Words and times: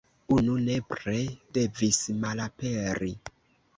Unu 0.35 0.53
nepre 0.69 1.13
devis 1.57 1.99
malaperi."". 2.25 3.13